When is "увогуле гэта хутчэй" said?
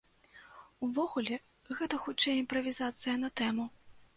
0.87-2.35